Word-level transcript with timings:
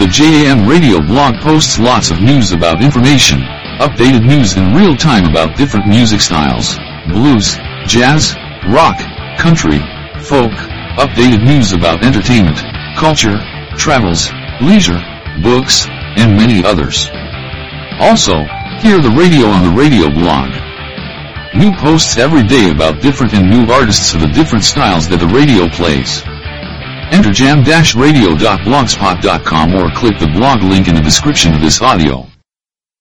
The 0.00 0.08
JAM 0.08 0.66
radio 0.66 0.98
blog 0.98 1.42
posts 1.42 1.78
lots 1.78 2.10
of 2.10 2.22
news 2.22 2.52
about 2.52 2.82
information, 2.82 3.40
updated 3.84 4.24
news 4.24 4.56
in 4.56 4.72
real 4.72 4.96
time 4.96 5.26
about 5.26 5.58
different 5.58 5.88
music 5.88 6.22
styles, 6.22 6.78
blues, 7.12 7.58
jazz, 7.84 8.34
rock, 8.72 8.96
country, 9.36 9.76
folk, 10.24 10.56
updated 10.96 11.44
news 11.44 11.74
about 11.74 12.02
entertainment, 12.02 12.56
culture, 12.96 13.36
travels, 13.76 14.32
leisure, 14.62 14.98
books, 15.42 15.86
and 16.16 16.34
many 16.34 16.64
others. 16.64 17.10
Also, 18.00 18.40
hear 18.80 19.02
the 19.04 19.14
radio 19.14 19.48
on 19.48 19.68
the 19.68 19.76
radio 19.76 20.08
blog. 20.08 20.48
New 21.54 21.76
posts 21.76 22.16
every 22.16 22.42
day 22.42 22.70
about 22.70 23.02
different 23.02 23.34
and 23.34 23.50
new 23.50 23.70
artists 23.70 24.14
of 24.14 24.22
the 24.22 24.28
different 24.28 24.64
styles 24.64 25.10
that 25.10 25.20
the 25.20 25.28
radio 25.28 25.68
plays. 25.68 26.24
Enter 27.10 27.32
jam-radio.blogspot.com 27.32 29.74
or 29.74 29.90
click 29.90 30.18
the 30.18 30.28
blog 30.28 30.62
link 30.62 30.88
in 30.88 30.94
the 30.94 31.00
description 31.00 31.54
of 31.54 31.60
this 31.60 31.82
audio. 31.82 32.26